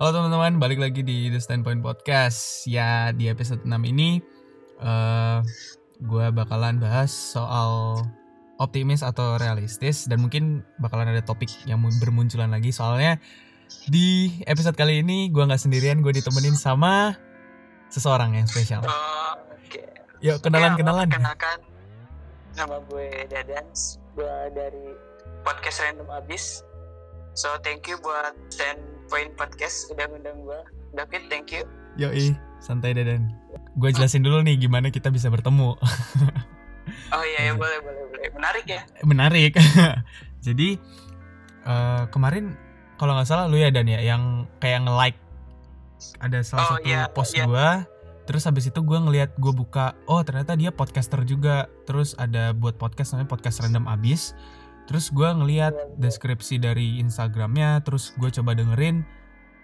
Halo 0.00 0.16
teman-teman, 0.16 0.56
balik 0.56 0.80
lagi 0.80 1.04
di 1.04 1.28
The 1.28 1.36
Standpoint 1.36 1.84
Podcast. 1.84 2.64
Ya, 2.64 3.12
di 3.12 3.28
episode 3.28 3.68
6 3.68 3.68
ini 3.84 4.24
uh, 4.80 5.44
gue 6.00 6.26
bakalan 6.32 6.80
bahas 6.80 7.12
soal 7.12 8.00
optimis 8.56 9.04
atau 9.04 9.36
realistis 9.36 10.08
dan 10.08 10.24
mungkin 10.24 10.64
bakalan 10.80 11.12
ada 11.12 11.20
topik 11.20 11.52
yang 11.68 11.84
bermunculan 12.00 12.48
lagi 12.48 12.72
soalnya 12.72 13.20
di 13.92 14.40
episode 14.48 14.72
kali 14.72 15.04
ini 15.04 15.28
gue 15.28 15.44
nggak 15.44 15.60
sendirian, 15.60 16.00
gue 16.00 16.16
ditemenin 16.16 16.56
sama 16.56 17.12
seseorang 17.92 18.40
yang 18.40 18.48
spesial. 18.48 18.80
Oke. 19.52 19.84
Yuk 20.24 20.40
kenalan 20.40 20.80
kenalan. 20.80 21.12
Kenalkan 21.12 21.60
nama 22.56 22.80
gue 22.88 23.28
Dadans, 23.28 24.00
gue 24.16 24.36
dari 24.56 24.96
podcast 25.44 25.84
Random 25.84 26.08
Abis. 26.08 26.64
So 27.36 27.52
thank 27.60 27.84
you 27.84 28.00
buat 28.00 28.32
Standpoint 29.10 29.34
Podcast 29.34 29.90
udah 29.90 30.06
ngundang 30.06 30.38
gue. 30.46 30.60
David, 30.94 31.22
thank 31.26 31.50
you. 31.50 31.66
Yoi, 31.98 32.30
santai 32.62 32.94
Dadan. 32.94 33.26
Gue 33.74 33.90
jelasin 33.90 34.22
dulu 34.22 34.38
nih 34.38 34.54
gimana 34.54 34.86
kita 34.94 35.10
bisa 35.10 35.26
bertemu. 35.26 35.74
Oh 37.10 37.22
iya, 37.22 37.50
ya, 37.50 37.52
boleh, 37.58 37.78
boleh, 37.82 38.02
boleh. 38.06 38.30
Menarik 38.34 38.66
ya? 38.70 38.82
Menarik. 39.02 39.52
Jadi 40.46 40.78
uh, 41.66 42.06
kemarin 42.10 42.54
kalau 43.02 43.18
nggak 43.18 43.26
salah 43.26 43.50
lu 43.50 43.58
ya 43.58 43.70
Dan 43.74 43.90
ya 43.90 43.98
yang 43.98 44.46
kayak 44.62 44.86
nge-like 44.86 45.18
ada 46.22 46.42
salah 46.46 46.62
Oh, 46.66 46.70
satu 46.78 46.86
iya, 46.86 47.10
post 47.10 47.34
iya. 47.34 47.50
gua 47.50 47.82
terus 48.30 48.46
habis 48.46 48.70
itu 48.70 48.78
gua 48.82 49.02
ngelihat 49.02 49.34
gue 49.38 49.52
buka 49.54 49.98
oh 50.06 50.22
ternyata 50.22 50.54
dia 50.54 50.70
podcaster 50.70 51.22
juga 51.26 51.66
terus 51.82 52.14
ada 52.14 52.54
buat 52.54 52.78
podcast 52.78 53.14
namanya 53.14 53.30
podcast 53.38 53.58
random 53.62 53.90
abis 53.90 54.38
terus 54.90 55.14
gua 55.14 55.30
ngelihat 55.38 55.70
Iya, 55.70 55.86
iya. 55.86 55.96
deskripsi 56.02 56.58
dari 56.58 56.98
Instagramnya 56.98 57.78
terus 57.86 58.10
gue 58.18 58.26
coba 58.34 58.58
dengerin 58.58 59.06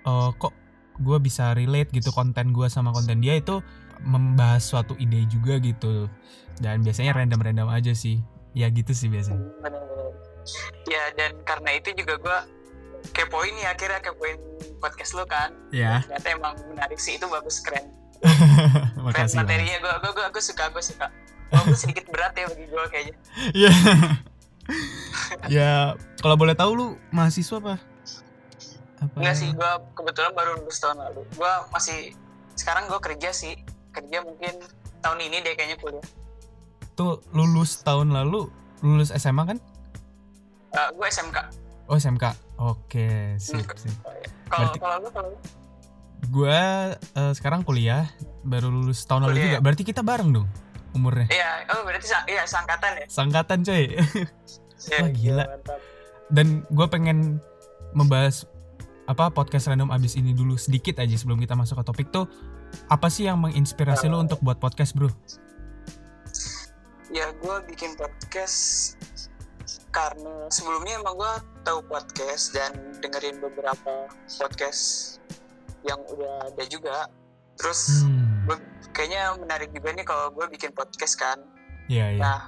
eh 0.07 0.31
kok 0.39 0.55
gue 1.03 1.19
bisa 1.19 1.51
relate 1.59 1.91
gitu 1.91 2.15
konten 2.15 2.55
gua 2.55 2.71
sama 2.71 2.95
konten 2.95 3.19
dia 3.19 3.35
itu 3.37 3.59
membahas 4.07 4.63
suatu 4.63 4.95
ide 5.03 5.27
juga 5.27 5.59
gitu 5.59 6.07
dan 6.63 6.87
biasanya 6.87 7.13
random-random 7.19 7.69
aja 7.69 7.93
sih 7.93 8.23
ya 8.57 8.73
gitu 8.73 8.97
sih 8.97 9.13
biasanya. 9.13 9.45
Ya, 10.89 11.13
dan 11.19 11.37
karena 11.45 11.77
itu 11.77 11.93
juga 11.93 12.17
gue 12.17 12.39
kepoin 13.13 13.53
nih 13.53 13.67
akhirnya 13.69 14.01
kepoin 14.01 14.39
podcast 14.81 15.13
lu 15.13 15.29
kan. 15.29 15.53
ya 15.69 16.01
Ternyata 16.09 16.29
emang 16.33 16.55
menarik 16.73 16.97
sih, 16.97 17.21
itu 17.21 17.27
bagus, 17.29 17.61
keren. 17.61 17.93
Makasih 19.05 19.45
materinya, 19.45 19.77
gue 19.83 19.93
gue 20.01 20.25
gue 20.33 20.43
suka, 20.43 20.73
gue 20.73 20.81
suka. 20.81 21.13
Walaupun 21.53 21.77
sedikit 21.77 22.09
berat 22.09 22.33
ya 22.33 22.49
bagi 22.49 22.67
gue 22.67 22.85
kayaknya. 22.89 23.17
Iya. 23.53 23.73
ya, 25.57 25.95
kalau 26.21 26.37
boleh 26.39 26.55
tahu 26.59 26.71
lu 26.75 26.87
mahasiswa 27.15 27.59
apa? 27.59 27.75
Apa? 29.03 29.17
Enggak 29.21 29.37
sih, 29.37 29.49
gue 29.53 29.73
kebetulan 29.95 30.33
baru 30.33 30.51
lulus 30.63 30.79
tahun 30.81 30.99
lalu. 31.03 31.23
Gue 31.37 31.53
masih 31.71 31.99
sekarang 32.57 32.89
gue 32.89 33.01
kerja 33.01 33.31
sih, 33.31 33.55
kerja 33.93 34.25
mungkin 34.25 34.57
tahun 35.05 35.19
ini 35.21 35.45
deh 35.45 35.55
kayaknya 35.55 35.77
kuliah. 35.79 36.07
Tuh 36.97 37.21
lulus 37.37 37.85
tahun 37.85 38.11
lalu, 38.11 38.49
lulus 38.81 39.13
SMA 39.13 39.45
kan? 39.45 39.59
Uh, 40.73 40.89
gue 40.97 41.07
SMK. 41.09 41.39
Oh, 41.87 41.95
SMK. 41.95 42.25
Oke, 42.59 43.37
sip, 43.39 43.63
sip. 43.77 43.95
Kalau 44.49 44.73
kalau 44.81 44.97
lu 45.05 45.09
kalau? 45.13 45.31
Gua 46.33 46.97
eh, 46.97 47.33
sekarang 47.37 47.63
kuliah, 47.63 48.09
baru 48.43 48.73
lulus 48.73 49.05
tahun 49.05 49.29
lalu 49.29 49.37
Kuliah. 49.37 49.45
juga. 49.47 49.59
Berarti 49.63 49.83
kita 49.85 50.01
bareng 50.03 50.31
dong 50.33 50.49
umurnya. 50.97 51.29
Iya, 51.29 51.69
oh 51.77 51.85
berarti 51.85 52.09
iya 52.27 52.43
sangkatan 52.49 52.93
ya. 52.97 53.07
Sangkatan, 53.07 53.59
coy. 53.63 53.85
Iya, 54.87 54.99
Wah, 55.03 55.11
gila. 55.11 55.45
mantap. 55.49 55.81
Dan 56.29 56.47
gue 56.69 56.87
pengen 56.87 57.19
membahas 57.91 58.45
apa 59.07 59.31
podcast 59.31 59.67
random 59.67 59.89
abis 59.89 60.19
ini 60.19 60.35
dulu 60.35 60.59
sedikit 60.59 60.99
aja 60.99 61.15
sebelum 61.15 61.39
kita 61.39 61.55
masuk 61.55 61.79
ke 61.81 61.85
topik 61.87 62.09
tuh 62.11 62.27
apa 62.91 63.07
sih 63.07 63.25
yang 63.25 63.39
menginspirasi 63.39 64.11
lu 64.11 64.19
untuk 64.19 64.43
buat 64.43 64.59
podcast 64.59 64.99
bro? 64.99 65.07
Ya 67.09 67.31
gue 67.39 67.57
bikin 67.71 67.95
podcast 67.95 68.95
karena 69.91 70.51
sebelumnya 70.51 70.99
emang 71.01 71.17
gue 71.17 71.33
tahu 71.63 71.81
podcast 71.87 72.53
dan 72.53 72.75
dengerin 72.99 73.39
beberapa 73.41 74.11
podcast 74.37 75.17
yang 75.83 76.03
udah 76.11 76.51
ada 76.51 76.65
juga. 76.67 77.07
Terus 77.57 78.05
Hmm, 78.05 78.26
kayaknya 78.97 79.37
menarik 79.37 79.69
juga 79.77 79.93
nih 79.93 80.07
kalau 80.09 80.33
gue 80.33 80.47
bikin 80.49 80.73
podcast 80.73 81.21
kan. 81.21 81.37
ya 81.93 82.09
ya. 82.17 82.19
Nah, 82.19 82.41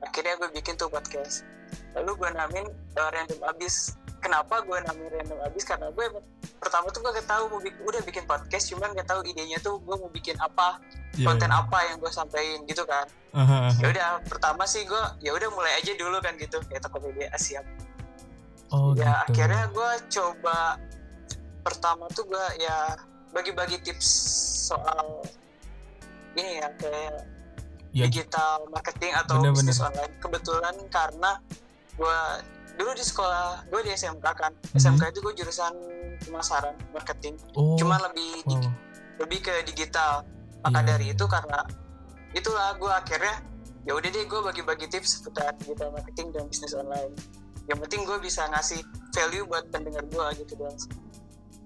akhirnya 0.00 0.40
gue 0.40 0.48
bikin 0.56 0.80
tuh 0.80 0.88
podcast. 0.88 1.44
Lalu 1.92 2.16
gue 2.24 2.30
namin 2.32 2.64
uh, 2.96 3.10
random 3.12 3.44
abis. 3.52 3.92
Kenapa 4.18 4.64
gue 4.64 4.78
namin 4.80 5.06
random 5.12 5.38
abis? 5.44 5.62
Karena 5.68 5.92
gue 5.92 6.08
pertama 6.56 6.88
tuh 6.90 7.04
gue 7.04 7.12
gak 7.20 7.28
tahu 7.28 7.44
mau 7.52 7.60
bikin, 7.60 7.78
udah 7.84 8.00
bikin 8.02 8.24
podcast, 8.24 8.72
cuman 8.72 8.90
gak 8.96 9.06
tahu 9.06 9.20
idenya 9.28 9.60
tuh 9.62 9.78
gue 9.78 9.94
mau 9.94 10.10
bikin 10.10 10.34
apa, 10.40 10.80
Iya, 11.14 11.28
konten 11.28 11.50
iya. 11.52 11.60
apa 11.62 11.78
yang 11.86 11.96
gue 12.02 12.10
sampein 12.10 12.58
gitu 12.66 12.82
kan. 12.88 13.06
Aha, 13.36 13.70
aha. 13.70 13.78
Ya 13.78 13.86
udah 13.92 14.08
pertama 14.26 14.64
sih 14.64 14.82
gue 14.88 15.02
ya 15.22 15.30
udah 15.36 15.52
mulai 15.52 15.76
aja 15.78 15.92
dulu 15.94 16.18
kan 16.18 16.34
gitu 16.40 16.58
kayak 16.66 16.82
Tokopedia 16.82 17.28
siap. 17.38 17.62
Oh 18.72 18.92
ya 18.96 19.22
gitu. 19.28 19.38
akhirnya 19.38 19.64
gue 19.70 19.90
coba 20.18 20.58
pertama 21.62 22.08
tuh 22.16 22.24
gue 22.26 22.46
ya 22.60 22.96
bagi-bagi 23.32 23.78
tips 23.84 24.08
soal 24.72 25.22
ini 26.38 26.56
ya 26.56 26.68
kayak 26.76 27.14
Ya, 27.88 28.04
digital 28.04 28.68
marketing 28.68 29.16
atau 29.16 29.40
Bener-bener. 29.40 29.64
bisnis 29.64 29.80
online 29.80 30.12
kebetulan 30.18 30.76
karena 30.88 31.40
gue 31.96 32.18
dulu 32.76 32.92
di 32.92 33.00
sekolah 33.02 33.64
gue 33.64 33.80
di 33.80 33.90
SMK 33.90 34.26
kan 34.28 34.52
Mhm. 34.52 34.76
SMK 34.76 35.02
itu 35.08 35.18
gue 35.18 35.34
jurusan 35.34 35.72
pemasaran 36.20 36.76
marketing 36.92 37.40
oh, 37.56 37.74
cuma 37.74 37.96
lebih 37.98 38.44
wow. 38.44 38.54
di- 38.54 38.74
lebih 39.18 39.38
ke 39.40 39.54
digital 39.64 40.20
maka 40.60 40.78
Iya, 40.78 40.86
dari 40.86 41.06
iya. 41.06 41.14
itu 41.16 41.24
karena 41.26 41.60
itulah 42.30 42.76
gue 42.76 42.92
akhirnya 42.92 43.34
ya 43.82 43.96
udah 43.96 44.04
deh 44.06 44.24
gue 44.26 44.40
bagi-bagi 44.44 44.86
tips 44.86 45.18
seputar 45.18 45.56
digital 45.56 45.88
marketing 45.90 46.28
dan 46.30 46.44
bisnis 46.44 46.76
online 46.76 47.16
yang 47.66 47.80
penting 47.80 48.04
gue 48.04 48.20
bisa 48.20 48.44
ngasih 48.48 48.84
value 49.10 49.44
buat 49.44 49.64
pendengar 49.68 50.04
gue 50.04 50.26
gitu 50.38 50.54
doang. 50.54 50.76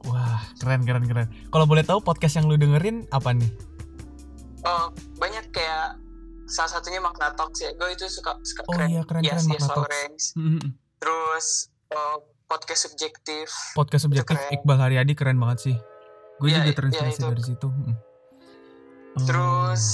Wah, 0.02 0.42
keren 0.56 0.82
keren 0.82 1.04
keren. 1.04 1.30
Kalau 1.46 1.62
boleh 1.62 1.82
tahu 1.82 1.98
podcast 2.00 2.34
yang 2.34 2.46
lu 2.46 2.56
dengerin 2.56 3.06
apa 3.08 3.30
nih? 3.30 3.46
Oh 4.62 4.86
banyak 5.16 5.46
kayak 5.50 5.96
salah 6.44 6.70
satunya 6.70 6.98
Magna 6.98 7.32
Talks 7.32 7.58
ya 7.58 7.70
gue 7.72 7.88
itu 7.90 8.04
suka 8.06 8.36
suka 8.42 8.62
Oh 8.66 8.74
keren 8.74 8.90
iya, 8.90 9.02
keren, 9.06 9.22
yes, 9.22 9.42
keren, 9.42 9.52
yes 9.52 9.62
Talks. 9.62 9.78
Lawrence 9.78 10.24
Hmm, 10.34 10.60
terus 10.98 11.46
oh, 11.90 12.16
podcast 12.44 12.82
subjektif 12.86 13.48
Podcast 13.72 14.02
subjektif. 14.04 14.36
Iqbal 14.50 14.76
Haryadi 14.76 15.14
keren 15.14 15.36
banget 15.36 15.58
sih. 15.62 15.76
Gue 16.36 16.50
Iya, 16.50 16.60
juga 16.60 16.68
iya, 16.68 16.76
terinspirasi 16.76 17.16
itu. 17.16 17.28
dari 17.28 17.42
situ. 17.44 17.68
Hmm. 17.68 17.94
Oh. 19.12 19.26
terus 19.28 19.84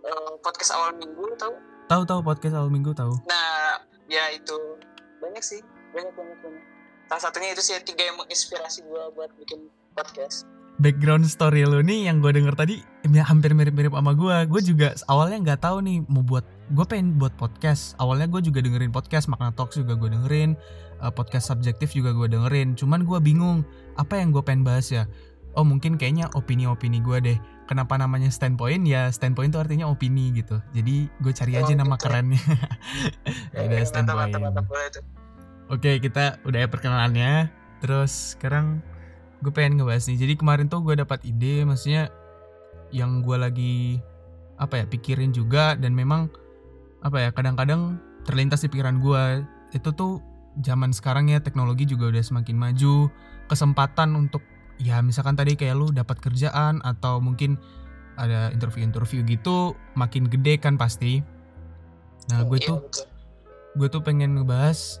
eh, 0.00 0.32
podcast 0.38 0.70
awal 0.70 0.94
minggu 0.94 1.34
tahu 1.34 1.54
tahu 1.86 2.02
tahu 2.06 2.20
podcast 2.22 2.54
awal 2.54 2.70
minggu 2.70 2.94
tahu. 2.94 3.10
nah 3.26 3.74
ya 4.06 4.30
itu 4.30 4.54
banyak 5.18 5.42
sih 5.42 5.58
banyak 5.90 6.14
banyak 6.14 6.38
banyak 6.38 6.64
salah 7.06 7.22
satunya 7.26 7.50
itu 7.50 7.58
sih 7.60 7.74
tiga 7.82 8.06
yang 8.06 8.14
menginspirasi 8.16 8.86
gue 8.86 9.02
buat 9.12 9.34
bikin 9.34 9.66
podcast 9.92 10.46
Background 10.80 11.28
story 11.28 11.68
lu 11.68 11.84
nih 11.84 12.08
yang 12.08 12.24
gue 12.24 12.32
denger 12.32 12.56
tadi 12.56 12.80
ya, 13.04 13.20
hampir 13.28 13.52
mirip-mirip 13.52 13.92
sama 13.92 14.16
gue. 14.16 14.36
Gue 14.48 14.60
juga 14.64 14.96
awalnya 15.12 15.38
nggak 15.44 15.60
tahu 15.60 15.84
nih 15.84 16.00
mau 16.08 16.24
buat 16.24 16.42
gue 16.72 16.84
pengen 16.88 17.20
buat 17.20 17.36
podcast. 17.36 17.92
Awalnya 18.00 18.32
gue 18.32 18.40
juga 18.48 18.64
dengerin 18.64 18.88
podcast 18.88 19.28
Magna 19.28 19.52
Talks 19.52 19.76
juga 19.76 19.92
gue 19.92 20.08
dengerin, 20.08 20.56
eh, 21.04 21.12
podcast 21.12 21.52
subjektif 21.52 21.92
juga 21.92 22.16
gue 22.16 22.32
dengerin. 22.32 22.80
Cuman 22.80 23.04
gue 23.04 23.20
bingung 23.20 23.60
apa 24.00 24.16
yang 24.16 24.32
gue 24.32 24.40
pengen 24.40 24.64
bahas 24.64 24.88
ya. 24.88 25.04
Oh 25.52 25.66
mungkin 25.66 26.00
kayaknya 26.00 26.32
opini-opini 26.32 27.04
gue 27.04 27.18
deh. 27.20 27.38
Kenapa 27.68 28.00
namanya 28.00 28.32
standpoint 28.32 28.82
ya 28.88 29.12
standpoint 29.12 29.52
itu 29.52 29.60
artinya 29.60 29.84
opini 29.84 30.32
gitu. 30.32 30.64
Jadi 30.72 31.12
gue 31.20 31.32
cari 31.36 31.60
aja 31.60 31.76
Oh, 31.76 31.76
nama 31.76 32.00
gitu. 32.00 32.08
kerennya. 32.08 32.40
mantap, 33.52 33.84
standpoint. 33.84 34.94
Oke 35.70 36.00
kita 36.00 36.40
udah 36.42 36.58
ya 36.64 36.68
perkenalannya 36.72 37.60
Terus 37.80 38.36
sekarang 38.36 38.84
gue 39.40 39.52
pengen 39.52 39.80
ngebahas 39.80 40.04
nih. 40.08 40.18
Jadi 40.20 40.34
kemarin 40.36 40.66
tuh 40.68 40.84
gue 40.84 40.94
dapat 40.96 41.24
ide 41.24 41.64
Maksudnya 41.64 42.12
yang 42.92 43.24
gue 43.24 43.36
lagi 43.36 43.76
apa 44.60 44.82
ya 44.82 44.84
pikirin 44.84 45.32
juga 45.32 45.72
Dan 45.78 45.96
memang 45.96 46.28
apa 47.00 47.16
ya 47.16 47.30
kadang-kadang 47.32 47.96
terlintas 48.28 48.60
di 48.60 48.68
pikiran 48.68 49.00
gue 49.00 49.44
Itu 49.72 49.96
tuh 49.96 50.20
zaman 50.60 50.92
sekarang 50.92 51.30
ya 51.32 51.40
teknologi 51.40 51.88
juga 51.88 52.12
udah 52.12 52.22
semakin 52.22 52.56
maju. 52.56 53.08
Kesempatan 53.48 54.14
untuk 54.14 54.44
ya 54.80 55.00
misalkan 55.00 55.36
tadi 55.36 55.56
kayak 55.56 55.76
lu 55.76 55.88
dapat 55.90 56.20
kerjaan 56.20 56.84
Atau 56.84 57.24
mungkin 57.24 57.56
ada 58.20 58.52
interview-interview 58.52 59.24
gitu 59.24 59.72
Makin 59.96 60.28
gede 60.28 60.60
kan 60.60 60.76
pasti. 60.76 61.24
Nah 62.28 62.44
gue 62.44 62.60
Iya, 62.60 62.76
tuh 62.76 62.78
gue 63.78 63.88
tuh 63.88 64.02
pengen 64.02 64.34
ngebahas 64.34 64.98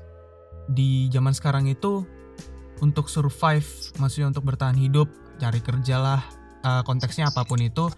di 0.70 1.10
zaman 1.10 1.34
sekarang 1.34 1.66
itu 1.66 2.06
untuk 2.80 3.08
survive, 3.12 3.66
maksudnya 4.00 4.32
untuk 4.32 4.44
bertahan 4.44 4.76
hidup, 4.76 5.08
cari 5.40 5.60
kerja 5.60 5.96
lah, 6.00 6.20
eh, 6.64 6.82
konteksnya 6.84 7.28
apa 7.28 7.44
pun 7.44 7.60
itu, 7.60 7.88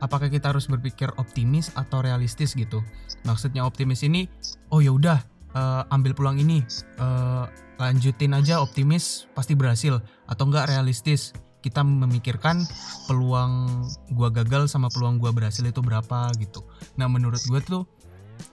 apakah 0.00 0.28
kita 0.28 0.52
harus 0.52 0.68
berpikir 0.68 1.12
optimis 1.16 1.72
atau 1.76 2.00
realistis 2.00 2.52
gitu? 2.52 2.84
Maksudnya 3.24 3.64
optimis 3.64 4.04
ini, 4.04 4.28
oh 4.72 4.80
ya 4.80 4.92
udah, 4.92 5.18
eh, 5.54 5.82
ambil 5.94 6.12
peluang 6.12 6.42
ini 6.42 6.60
eh, 6.98 7.44
lanjutin 7.78 8.34
aja 8.34 8.62
optimis 8.62 9.26
pasti 9.34 9.58
berhasil 9.58 9.98
atau 10.30 10.44
enggak 10.46 10.70
realistis 10.70 11.34
kita 11.64 11.80
memikirkan 11.80 12.60
peluang 13.08 13.86
gua 14.12 14.28
gagal 14.30 14.68
sama 14.68 14.92
peluang 14.92 15.18
gua 15.18 15.32
berhasil 15.34 15.64
itu 15.64 15.80
berapa 15.80 16.30
gitu 16.38 16.62
nah 16.94 17.10
menurut 17.10 17.40
gua 17.50 17.58
tuh 17.64 17.82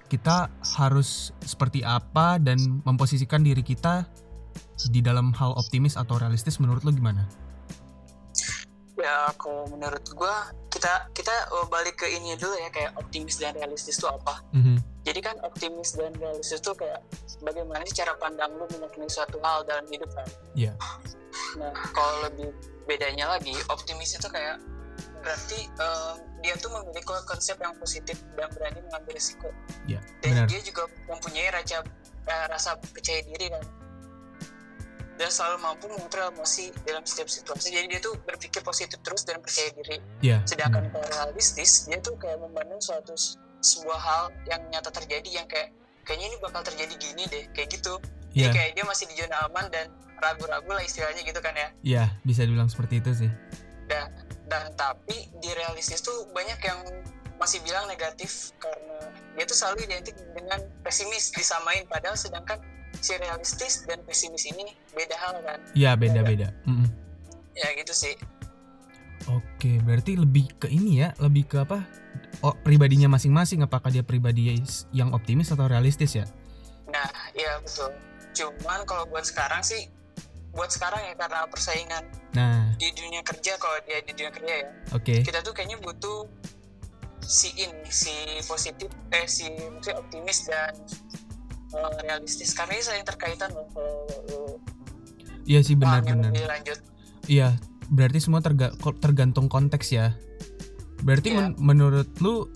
kita 0.08 0.50
harus 0.78 1.34
seperti 1.42 1.82
apa 1.82 2.38
dan 2.38 2.82
memposisikan 2.86 3.42
diri 3.42 3.66
kita 3.66 4.06
di 4.88 5.04
dalam 5.04 5.30
hal 5.36 5.54
optimis 5.54 5.94
atau 5.94 6.18
realistis 6.18 6.57
menurut 6.57 6.81
lo 6.81 6.89
gimana? 6.89 7.28
ya 8.98 9.33
kalau 9.33 9.66
menurut 9.66 10.06
gua 10.13 10.45
kita 10.69 11.10
kita 11.12 11.33
oh, 11.57 11.66
balik 11.66 11.98
ke 11.98 12.06
ini 12.06 12.38
dulu 12.38 12.54
ya 12.54 12.69
kayak 12.69 12.94
optimis 12.94 13.42
dan 13.42 13.57
realistis 13.57 13.98
itu 13.98 14.06
apa 14.06 14.45
Mhm. 14.54 14.78
jadi 15.01 15.19
kan 15.25 15.36
optimis 15.42 15.98
dan 15.98 16.13
realistis 16.22 16.62
itu 16.62 16.69
kayak 16.78 17.01
bagaimana 17.42 17.81
sih 17.81 17.98
cara 17.98 18.13
pandang 18.22 18.54
lu 18.54 18.69
mengenai 18.69 19.10
suatu 19.10 19.42
hal 19.42 19.66
dalam 19.66 19.89
hidup 19.89 20.06
kan 20.13 20.28
Iya. 20.54 20.74
nah 21.57 21.74
kalau 21.98 22.30
lebih 22.30 22.54
bedanya 22.86 23.34
lagi 23.34 23.57
optimis 23.74 24.13
itu 24.13 24.27
kayak 24.30 24.62
berarti 25.25 25.66
eh, 25.66 26.13
dia 26.45 26.54
tuh 26.62 26.69
memiliki 26.69 27.01
konsep 27.25 27.57
yang 27.57 27.74
positif 27.81 28.22
dan 28.38 28.54
berani 28.54 28.86
mengambil 28.86 29.18
risiko 29.18 29.50
Iya, 29.89 29.98
dan 30.22 30.45
benar. 30.45 30.45
dia 30.45 30.62
juga 30.62 30.86
mempunyai 31.10 31.50
rasa 31.50 31.81
eh, 32.30 32.45
rasa 32.45 32.77
percaya 32.77 33.25
diri 33.25 33.50
kan 33.50 33.66
dan 35.22 35.30
selalu 35.30 35.58
mampu 35.62 35.86
mengontrol 35.86 36.34
emosi 36.34 36.74
dalam 36.82 37.06
setiap 37.06 37.30
situasi 37.30 37.70
jadi 37.70 37.86
dia 37.86 38.02
tuh 38.02 38.18
berpikir 38.26 38.66
positif 38.66 38.98
terus 39.06 39.22
dan 39.22 39.38
percaya 39.38 39.70
diri 39.78 40.02
Iya. 40.26 40.42
sedangkan 40.50 40.90
benar. 40.90 41.06
kalau 41.06 41.30
realistis 41.30 41.86
dia 41.86 42.02
tuh 42.02 42.18
kayak 42.18 42.42
memandang 42.42 42.82
suatu 42.82 43.14
sebuah 43.62 44.00
hal 44.02 44.24
yang 44.50 44.62
nyata 44.74 44.90
terjadi 44.90 45.30
yang 45.30 45.46
kayak 45.46 45.70
kayaknya 46.02 46.34
ini 46.34 46.38
bakal 46.42 46.66
terjadi 46.66 46.94
gini 46.98 47.24
deh 47.30 47.46
kayak 47.54 47.70
gitu 47.70 48.02
Iya. 48.34 48.50
jadi 48.50 48.54
kayak 48.58 48.72
dia 48.74 48.86
masih 48.90 49.06
di 49.06 49.16
zona 49.16 49.38
aman 49.46 49.66
dan 49.70 49.86
ragu-ragu 50.18 50.70
lah 50.70 50.82
istilahnya 50.82 51.22
gitu 51.22 51.38
kan 51.38 51.54
ya 51.54 51.70
Iya, 51.86 52.04
bisa 52.24 52.42
dibilang 52.42 52.66
seperti 52.66 52.98
itu 52.98 53.12
sih. 53.14 53.32
dan 53.86 54.10
dan 54.50 54.74
tapi 54.74 55.30
di 55.38 55.50
realistis 55.54 56.02
tuh 56.02 56.26
banyak 56.34 56.58
yang 56.64 56.80
masih 57.38 57.60
bilang 57.62 57.86
negatif 57.86 58.54
karena 58.58 58.98
dia 59.34 59.44
tuh 59.44 59.58
selalu 59.58 59.84
identik 59.84 60.14
dengan 60.32 60.62
pesimis 60.82 61.34
disamain 61.34 61.84
padahal 61.86 62.14
sedangkan 62.14 62.62
si 63.01 63.18
realistis 63.18 63.83
dan 63.83 64.00
pesimis 64.06 64.45
ini 64.45 64.71
beda 64.92 65.18
hal 65.18 65.36
kan 65.42 65.59
Iya, 65.74 65.98
beda-beda. 65.98 66.53
Mm-mm. 66.63 66.86
ya 67.53 67.68
gitu 67.75 67.92
sih 67.92 68.15
Oke, 69.24 69.77
berarti 69.80 70.18
lebih 70.18 70.50
ke 70.57 70.65
ini 70.65 70.98
ya, 70.98 71.13
lebih 71.18 71.45
ke 71.45 71.62
apa? 71.62 71.86
Oh, 72.42 72.57
pribadinya 72.57 73.06
masing-masing 73.07 73.62
apakah 73.62 73.89
dia 73.89 74.01
pribadi 74.01 74.57
yang 74.89 75.13
optimis 75.13 75.50
atau 75.50 75.65
realistis 75.65 76.15
ya? 76.15 76.25
nah 76.88 77.07
iya 77.31 77.56
betul 77.57 77.88
cuman 78.36 78.83
kalau 78.83 79.07
buat 79.07 79.24
sekarang 79.24 79.63
sih 79.63 79.88
buat 80.51 80.68
sekarang 80.68 81.00
ya 81.01 81.15
karena 81.15 81.48
persaingan 81.48 82.03
Nah, 82.31 82.68
di 82.75 82.92
dunia 82.92 83.24
kerja 83.24 83.56
kalau 83.56 83.80
dia 83.83 84.03
di 84.03 84.12
dunia 84.12 84.27
kerja 84.27 84.53
ya 84.59 84.68
oke. 84.92 85.15
kita 85.24 85.39
tuh 85.39 85.56
kayaknya 85.56 85.80
butuh 85.80 86.27
si 87.24 87.56
ini 87.56 87.88
si 87.88 88.12
positif 88.44 88.92
eh 89.12 89.24
si 89.24 89.48
maksudnya 89.48 90.03
optimis 90.03 90.39
dan 90.44 90.75
eh, 91.72 91.92
realistis 92.02 92.52
karena 92.52 92.74
ini 92.74 92.84
saling 92.84 93.04
terkaitan 93.04 93.50
loh 93.50 93.68
Iya 95.42 95.60
sih 95.62 95.74
benar-benar. 95.74 96.30
lanjut 96.30 96.80
Iya, 97.24 97.58
berarti 97.88 98.20
semua 98.20 98.40
terga- 98.40 98.74
tergantung 98.98 99.46
konteks 99.46 99.90
ya. 99.90 100.18
Berarti 101.00 101.30
Iya. 101.30 101.38
men- 101.50 101.58
menurut 101.58 102.10
lu 102.18 102.50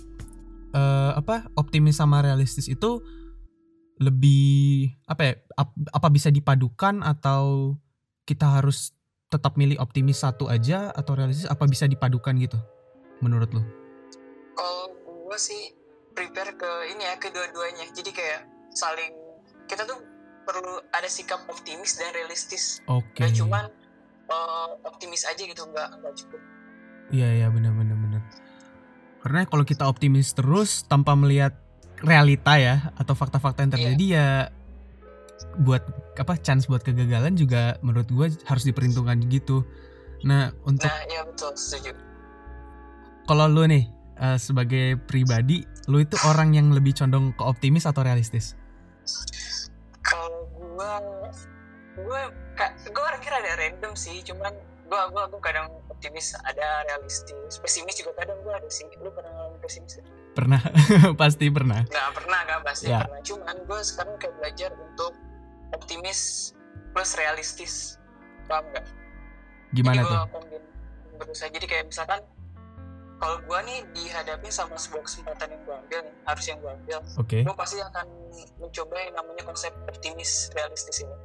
eh, 0.71 1.11
apa 1.13 1.47
optimis 1.55 1.95
sama 1.95 2.19
realistis 2.19 2.67
itu 2.67 2.99
lebih 3.95 4.91
apa 5.05 5.21
ya? 5.23 5.33
ap- 5.55 5.71
apa 5.89 6.07
bisa 6.09 6.27
dipadukan 6.27 6.99
atau 6.99 7.73
kita 8.23 8.59
harus 8.59 8.91
tetap 9.27 9.55
milih 9.55 9.79
optimis 9.79 10.19
satu 10.19 10.45
aja 10.45 10.91
atau 10.91 11.15
realistis? 11.15 11.47
Apa 11.47 11.63
bisa 11.63 11.85
dipadukan 11.85 12.35
gitu? 12.35 12.59
Menurut 13.17 13.49
lu? 13.49 13.63
kalau 14.51 14.87
gue 15.25 15.37
sih 15.37 15.71
prepare 16.11 16.53
ke 16.53 16.71
ini 16.89 17.03
ya 17.03 17.15
kedua-duanya 17.17 17.91
jadi 17.91 18.07
kayak 18.09 18.41
saling 18.75 19.13
kita 19.65 19.87
tuh 19.87 19.97
perlu 20.45 20.77
ada 20.93 21.09
sikap 21.09 21.41
optimis 21.49 21.97
dan 21.97 22.13
realistis 22.13 22.83
Oke. 22.85 23.25
Gak 23.25 23.33
cuman 23.39 23.65
eh, 24.29 24.69
optimis 24.85 25.25
aja 25.25 25.41
gitu 25.41 25.63
nggak 25.65 25.89
nggak 26.03 26.13
cukup 26.21 26.41
Iya 27.13 27.29
iya 27.37 27.47
benar 27.53 27.73
benar 27.77 27.97
benar. 28.01 28.21
Karena 29.21 29.45
kalau 29.45 29.65
kita 29.65 29.85
optimis 29.85 30.33
terus 30.33 30.85
tanpa 30.89 31.13
melihat 31.13 31.53
realita 32.01 32.57
ya 32.57 32.93
atau 32.97 33.13
fakta-fakta 33.13 33.65
yang 33.65 33.73
terjadi 33.73 34.05
ya 34.05 34.29
buat 35.61 35.85
apa 36.17 36.39
chance 36.41 36.65
buat 36.65 36.81
kegagalan 36.81 37.37
juga 37.37 37.77
menurut 37.85 38.09
gue 38.09 38.27
harus 38.49 38.63
diperhitungkan 38.65 39.21
gitu. 39.29 39.65
Nah 40.25 40.49
untuk 40.65 40.89
nah 40.89 41.01
iya 41.05 41.21
betul 41.25 41.53
setuju 41.53 41.93
kalau 43.25 43.49
lu 43.49 43.65
nih 43.69 43.85
eh, 44.21 44.37
sebagai 44.37 44.97
pribadi 45.05 45.65
lu 45.89 46.01
itu 46.01 46.17
orang 46.25 46.57
yang 46.57 46.73
lebih 46.73 46.97
condong 46.97 47.33
ke 47.37 47.43
optimis 47.45 47.85
atau 47.85 48.01
realistis? 48.01 48.57
Kalau 50.01 50.45
gua 50.51 51.01
ka- 52.53 52.75
gua 52.87 53.03
orangnya 53.07 53.31
rada 53.31 53.53
random 53.57 53.93
sih 53.93 54.21
cuman 54.21 54.51
gua 54.85 55.07
gua 55.09 55.23
gua 55.27 55.41
kadang 55.41 55.65
optimis 55.87 56.35
ada 56.37 56.83
realistis 56.85 57.31
pesimis 57.57 57.95
juga 57.95 58.11
kadang 58.15 58.37
gua 58.41 58.55
ada 58.55 58.67
sih 58.67 58.85
lu 58.97 59.09
pernah 59.09 59.31
ngalamin 59.31 59.59
pesimis? 59.59 59.93
Pernah 60.31 60.59
pasti 61.21 61.47
pernah. 61.47 61.81
nggak 61.81 62.09
pernah 62.13 62.39
nggak 62.43 62.61
pasti 62.61 62.85
Ya. 62.87 62.99
pernah 63.01 63.21
cuman 63.21 63.55
gua 63.63 63.79
sekarang 63.81 64.15
kayak 64.17 64.33
belajar 64.35 64.69
untuk 64.75 65.11
optimis 65.71 66.51
plus 66.91 67.11
realistis 67.15 67.73
paham 68.45 68.67
nggak 68.69 68.85
Gimana 69.71 69.95
jadi 69.97 70.05
tuh? 70.05 70.11
gua 70.11 70.27
kombin 70.29 70.63
berusaha 71.15 71.49
jadi 71.49 71.65
kayak 71.65 71.85
misalkan 71.87 72.19
kalau 73.15 73.39
gua 73.41 73.63
nih 73.63 73.79
dihadapin 73.89 74.51
sama 74.51 74.75
sebuah 74.75 75.01
kesempatan 75.01 75.47
yang 75.49 75.61
gua 75.63 75.75
ambil 75.79 75.99
nih 76.03 76.15
harus 76.21 76.45
yang 76.45 76.59
gua 76.59 76.71
ambil 76.75 76.99
Oke. 77.15 77.37
gue 77.41 77.55
pasti 77.55 77.79
akan 77.79 78.05
mencoba 78.57 78.95
yang 78.99 79.15
namanya 79.15 79.43
konsep 79.45 79.71
optimis 79.87 80.49
realistis 80.53 81.01
ini 81.01 81.15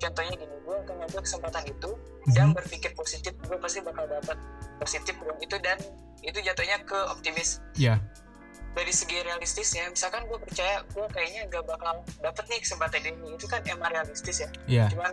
contohnya 0.00 0.32
gini 0.32 0.56
gue 0.64 0.76
akan 0.80 0.94
ngambil 0.96 1.20
kesempatan 1.20 1.64
itu 1.68 1.90
dan 2.32 2.46
Mhm. 2.50 2.56
berpikir 2.56 2.90
positif 2.94 3.32
gue 3.36 3.58
pasti 3.58 3.80
bakal 3.80 4.08
dapat 4.08 4.36
positif 4.80 5.14
dong 5.20 5.36
itu 5.38 5.56
dan 5.60 5.76
itu 6.20 6.38
jatuhnya 6.40 6.80
ke 6.84 6.98
optimis 7.12 7.60
Iya. 7.76 8.00
dari 8.72 8.92
segi 8.92 9.20
realistisnya 9.20 9.90
misalkan 9.90 10.24
gue 10.24 10.38
percaya 10.38 10.80
gue 10.88 11.06
kayaknya 11.10 11.42
gak 11.50 11.64
bakal 11.66 12.00
dapet 12.22 12.44
nih 12.48 12.60
kesempatan 12.64 13.02
ini 13.02 13.28
itu 13.34 13.44
kan 13.44 13.60
emang 13.66 13.92
realistis 13.92 14.40
ya 14.40 14.48
Iya. 14.64 14.84
cuman 14.88 15.12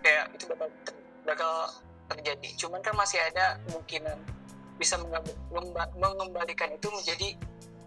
kayak 0.00 0.24
itu 0.32 0.44
bakal 0.48 0.68
bakal 1.22 1.52
terjadi 2.08 2.48
cuman 2.56 2.80
kan 2.80 2.94
masih 2.96 3.20
ada 3.20 3.60
kemungkinan 3.68 4.16
bisa 4.80 4.96
mengembalikan 5.94 6.70
itu 6.72 6.88
menjadi 6.88 7.28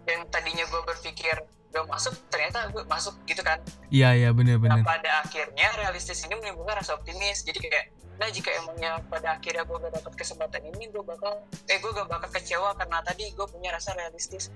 yang 0.06 0.22
tadinya 0.30 0.64
gue 0.64 0.82
berpikir 0.86 1.34
gak 1.76 1.88
masuk 1.92 2.14
ternyata 2.32 2.72
gue 2.72 2.82
masuk 2.88 3.14
gitu 3.28 3.42
kan 3.44 3.58
Iya 3.92 4.16
iya 4.16 4.30
benar 4.32 4.56
nah 4.62 4.80
pada 4.80 5.22
akhirnya 5.26 5.68
realistis 5.76 6.24
ini 6.24 6.34
menimbulkan 6.40 6.80
rasa 6.80 6.96
optimis 6.96 7.44
jadi 7.44 7.58
kayak 7.60 7.86
nah 8.16 8.28
jika 8.32 8.48
emangnya 8.64 8.96
pada 9.12 9.36
akhirnya 9.36 9.68
gue 9.68 9.76
gak 9.76 9.92
dapat 10.00 10.12
kesempatan 10.16 10.62
ini 10.72 10.88
gue 10.88 11.04
bakal 11.04 11.44
eh 11.68 11.76
gue 11.76 11.90
gak 11.92 12.08
bakal 12.08 12.28
kecewa 12.32 12.72
karena 12.80 13.04
tadi 13.04 13.28
gue 13.36 13.46
punya 13.46 13.70
rasa 13.76 13.92
realistis 13.92 14.48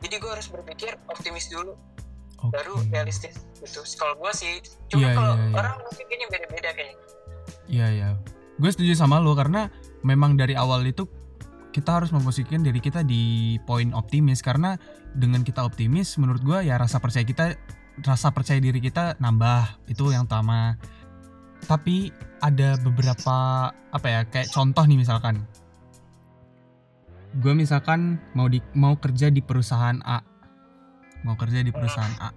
jadi 0.00 0.16
gue 0.16 0.30
harus 0.32 0.48
berpikir 0.48 0.96
optimis 1.12 1.52
dulu 1.52 1.76
Oke. 2.42 2.50
baru 2.56 2.74
realistis 2.88 3.36
gitu 3.60 3.84
kalau 4.00 4.16
gue 4.16 4.32
sih 4.34 4.58
cuma 4.90 5.12
Iya, 5.12 5.14
kalau 5.14 5.34
iya, 5.36 5.44
iya. 5.44 5.54
orang 5.60 5.74
mungkin 5.84 6.06
ini 6.08 6.24
beda-beda 6.26 6.70
kayaknya 6.72 7.12
Iya 7.70 7.86
iya. 7.88 8.08
Gue 8.60 8.70
setuju 8.70 8.92
sama 8.94 9.18
lo 9.18 9.32
karena 9.32 9.72
memang 10.04 10.36
dari 10.36 10.52
awal 10.52 10.84
itu 10.84 11.06
kita 11.72 11.98
harus 11.98 12.12
memposisikan 12.12 12.60
diri 12.60 12.78
kita 12.78 13.00
di 13.02 13.56
poin 13.64 13.96
optimis. 13.96 14.44
Karena 14.44 14.76
dengan 15.16 15.40
kita 15.42 15.64
optimis 15.64 16.20
menurut 16.20 16.44
gue 16.44 16.68
ya 16.68 16.76
rasa 16.76 17.00
percaya 17.00 17.24
kita 17.24 17.56
rasa 18.04 18.30
percaya 18.30 18.60
diri 18.60 18.78
kita 18.78 19.16
nambah. 19.18 19.88
Itu 19.88 20.12
yang 20.12 20.28
utama. 20.28 20.76
Tapi 21.64 22.12
ada 22.44 22.76
beberapa 22.78 23.70
apa 23.72 24.06
ya 24.06 24.20
kayak 24.28 24.52
contoh 24.52 24.84
nih 24.84 25.00
misalkan. 25.00 25.42
Gue 27.40 27.56
misalkan 27.56 28.20
mau 28.36 28.44
di 28.52 28.60
mau 28.76 29.00
kerja 29.00 29.32
di 29.32 29.40
perusahaan 29.40 29.96
A. 30.04 30.20
Mau 31.24 31.34
kerja 31.40 31.64
di 31.64 31.72
perusahaan 31.72 32.12
A. 32.20 32.30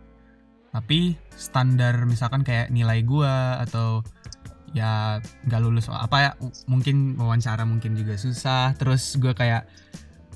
Tapi 0.72 1.16
standar 1.36 2.08
misalkan 2.08 2.44
kayak 2.44 2.72
nilai 2.72 3.04
gue 3.04 3.34
atau 3.64 4.04
ya 4.76 5.24
nggak 5.48 5.62
lulus. 5.64 5.88
Apa 5.88 6.18
ya 6.20 6.32
mungkin 6.68 7.16
wawancara 7.16 7.64
mungkin 7.64 7.96
juga 7.96 8.20
susah. 8.20 8.76
Terus 8.76 9.16
gue 9.16 9.32
kayak 9.32 9.64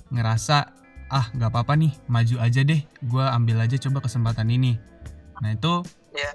ngerasa 0.09 0.71
ah 1.11 1.27
nggak 1.35 1.51
apa-apa 1.51 1.75
nih 1.75 1.91
maju 2.07 2.35
aja 2.39 2.63
deh. 2.63 2.79
Gue 3.03 3.25
ambil 3.27 3.59
aja 3.59 3.75
coba 3.75 3.99
kesempatan 3.99 4.47
ini. 4.47 4.79
Nah 5.43 5.51
itu 5.53 5.83
Iya. 6.09 6.33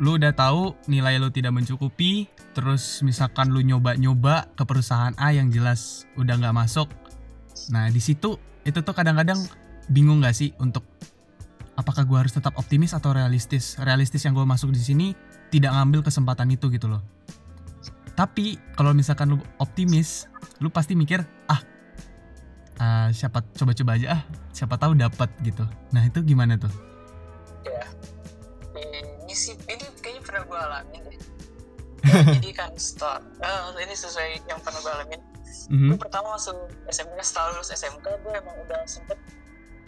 lu 0.00 0.16
udah 0.18 0.32
tahu 0.34 0.74
nilai 0.88 1.20
lu 1.20 1.28
tidak 1.30 1.52
mencukupi 1.54 2.26
terus 2.56 3.04
misalkan 3.06 3.52
lu 3.52 3.62
nyoba-nyoba 3.62 4.50
ke 4.56 4.64
perusahaan 4.66 5.12
A 5.20 5.30
yang 5.30 5.52
jelas 5.52 6.08
udah 6.16 6.38
nggak 6.40 6.56
masuk. 6.56 6.88
Nah 7.70 7.86
di 7.92 8.00
situ 8.00 8.40
itu 8.64 8.78
tuh 8.82 8.94
kadang-kadang 8.96 9.38
bingung 9.90 10.22
nggak 10.24 10.34
sih 10.34 10.50
untuk 10.58 10.86
apakah 11.76 12.02
gue 12.06 12.18
harus 12.18 12.34
tetap 12.34 12.56
optimis 12.58 12.96
atau 12.96 13.14
realistis? 13.14 13.76
Realistis 13.78 14.24
yang 14.26 14.34
gue 14.34 14.46
masuk 14.46 14.72
di 14.74 14.80
sini 14.82 15.08
tidak 15.52 15.70
ngambil 15.76 16.00
kesempatan 16.00 16.48
itu 16.48 16.72
gitu 16.72 16.88
loh. 16.88 17.04
Tapi 18.16 18.56
kalau 18.74 18.96
misalkan 18.96 19.36
lu 19.36 19.38
optimis 19.60 20.26
lu 20.58 20.72
pasti 20.72 20.96
mikir 20.96 21.20
ah 21.48 21.60
ah, 22.80 23.08
siapa 23.12 23.44
coba-coba 23.52 24.00
aja 24.00 24.06
ah 24.16 24.22
siapa 24.50 24.80
tahu 24.80 24.96
dapat 24.96 25.28
gitu. 25.44 25.68
Nah 25.92 26.02
itu 26.08 26.24
gimana 26.24 26.56
tuh? 26.56 26.72
Ya 27.62 27.84
ini 28.80 29.34
sih 29.36 29.52
ini 29.68 29.84
kayaknya 30.00 30.22
pernah 30.24 30.42
gue 30.48 30.58
alamin 30.58 31.02
deh. 31.08 31.20
Jadi 32.34 32.50
kan 32.50 32.72
setelah 32.74 33.20
eh, 33.44 33.84
ini 33.84 33.94
sesuai 33.94 34.28
yang 34.48 34.58
pernah 34.64 34.80
gue 34.80 34.94
alamin 34.96 35.22
Mhm. 35.68 35.94
gue 35.94 35.98
pertama 36.00 36.32
masuk 36.34 36.56
SMK 36.88 37.20
setelah 37.20 37.52
lulus 37.52 37.70
SMK 37.70 38.06
gue 38.24 38.32
emang 38.34 38.56
udah 38.64 38.80
sempet 38.88 39.20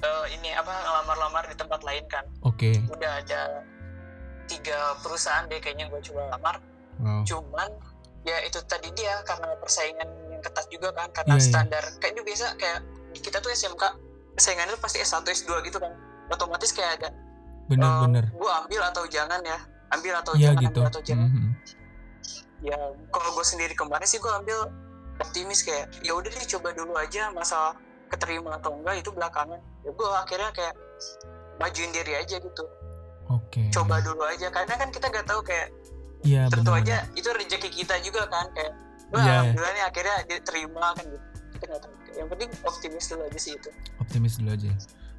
eh, 0.04 0.25
ini 0.37 0.52
apa 0.52 0.68
ngelamar-lamar 0.71 1.49
di 1.49 1.56
tempat 1.56 1.80
lain 1.80 2.04
kan. 2.06 2.25
Oke. 2.44 2.76
Udah 2.92 3.25
ada 3.25 3.64
tiga 4.54 4.78
perusahaan 5.02 5.44
deh 5.50 5.58
kayaknya 5.58 5.90
gue 5.90 6.00
coba 6.11 6.30
lamar. 6.30 6.56
Wow. 7.02 7.23
Cuman 7.26 7.70
ya 8.25 8.38
itu 8.46 8.56
tadi 8.64 8.88
dia 8.94 9.20
karena 9.26 9.52
persaingan 9.58 10.08
yang 10.30 10.40
ketat 10.40 10.66
juga 10.70 10.94
kan 10.94 11.11
karena 11.11 11.34
Iya, 11.37 11.40
iya. 11.42 11.49
standar. 11.50 11.84
Kayaknya 11.99 12.23
biasa 12.23 12.46
kayak 12.56 12.78
kita 13.18 13.38
tuh 13.42 13.50
SMK 13.50 13.82
itu 14.34 14.78
pasti 14.80 14.99
S1 15.02 15.23
S2 15.26 15.50
gitu 15.66 15.78
kan. 15.82 15.92
Otomatis 16.30 16.70
kayak 16.73 17.02
ada 17.02 17.08
bener-bener 17.64 18.28
gue 18.30 18.50
ambil 18.64 18.80
atau 18.88 19.04
jangan 19.08 19.40
ya. 19.42 19.58
Ambil 19.92 20.14
atau 20.16 20.32
Iya 20.34 20.52
jangan 20.52 20.62
gitu. 20.62 20.78
ambil 20.80 20.90
atau 20.90 21.02
jangan. 21.02 21.28
Mhm. 21.30 21.50
ya 22.64 22.80
kalau 23.12 23.28
gue 23.37 23.44
sendiri 23.44 23.76
kemarin 23.76 24.08
sih 24.08 24.16
gue 24.16 24.32
ambil 24.32 24.73
optimis 25.20 25.61
kayak 25.61 25.84
ya 26.00 26.16
udah 26.16 26.32
deh 26.32 26.46
coba 26.49 26.73
dulu 26.73 26.96
aja 26.96 27.28
masalah 27.28 27.76
keterima 28.08 28.56
atau 28.56 28.73
enggak 28.73 29.04
itu 29.04 29.12
belakangan. 29.12 29.61
Ya 29.84 29.90
gue 29.92 30.08
akhirnya 30.08 30.50
kayak 30.56 30.75
majuin 31.61 31.92
diri 31.92 32.16
aja 32.16 32.40
gitu 32.40 32.64
oke. 33.28 33.62
Coba 33.71 34.00
dulu 34.00 34.23
aja 34.23 34.49
karena 34.49 34.75
kan 34.75 34.88
kita 34.88 35.07
gak 35.09 35.25
tahu 35.25 35.40
kayak 35.40 35.69
iya 36.25 36.49
tentu 36.49 36.73
bener 36.73 36.81
aja 36.81 36.97
itu 37.12 37.28
rezeki 37.28 37.69
kita 37.71 38.00
juga 38.00 38.25
kan 38.26 38.49
kayak 38.52 38.73
gue 39.04 39.21
Iya. 39.21 39.33
alhamdulillah 39.45 39.73
nih 39.73 39.85
akhirnya 39.85 40.16
diterima 40.26 40.87
kan 40.93 41.04
gitu. 41.04 41.26
Kita 41.54 41.64
nggak 41.69 41.81
tahu. 41.81 41.93
Yang 42.14 42.28
penting 42.31 42.50
optimis 42.62 43.04
dulu 43.07 43.23
aja 43.23 43.38
sih 43.38 43.52
itu. 43.54 43.69
Optimis 43.99 44.33
dulu 44.38 44.50
aja. 44.52 44.73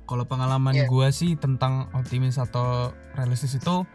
Kalau 0.05 0.23
pengalaman 0.23 0.73
Iya. 0.73 0.85
gua 0.85 1.07
sih 1.09 1.33
tentang 1.35 1.89
optimis 1.91 2.37
atau 2.37 2.89
realistis 3.13 3.55
itu 3.55 3.85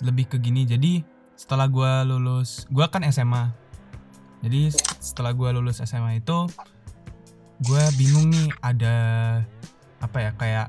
lebih 0.00 0.26
ke 0.26 0.36
gini. 0.36 0.64
Jadi 0.64 1.02
setelah 1.32 1.66
gua 1.66 2.02
lulus 2.02 2.68
gua 2.68 2.86
kan 2.86 3.02
SMA 3.04 3.50
jadi 4.40 4.68
Iya. 4.68 4.78
setelah 4.98 5.32
gua 5.32 5.50
lulus 5.50 5.78
SMA 5.80 6.18
itu 6.18 6.38
gua 7.62 7.82
bingung 7.94 8.26
nih 8.28 8.50
ada 8.60 8.94
apa 9.98 10.18
ya 10.18 10.30
kayak 10.34 10.66